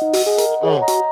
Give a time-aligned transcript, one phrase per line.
[0.00, 1.07] 嗯。